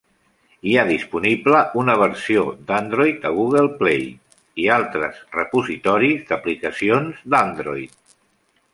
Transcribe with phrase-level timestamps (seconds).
[0.69, 4.09] Hi ha disponible una versió d'Android a Google Play
[4.65, 7.99] i altres repositoris d'aplicacions d'Android.